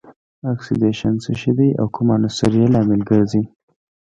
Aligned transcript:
اکسیدیشن 0.53 1.13
څه 1.23 1.31
شی 1.39 1.51
دی 1.57 1.69
او 1.79 1.85
کوم 1.95 2.07
عنصر 2.15 2.51
یې 2.59 2.67
لامل 2.73 3.01
ګرځي؟ 3.09 3.43